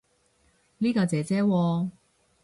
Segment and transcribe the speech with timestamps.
[0.79, 1.89] 呢個姐姐喎